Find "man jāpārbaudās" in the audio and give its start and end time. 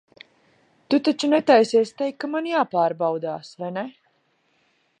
2.37-3.53